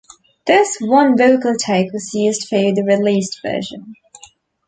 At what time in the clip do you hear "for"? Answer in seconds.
2.47-2.57